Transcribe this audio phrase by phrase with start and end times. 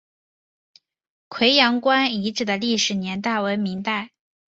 [1.27, 4.09] 葵阳关遗址的历史年代为明代。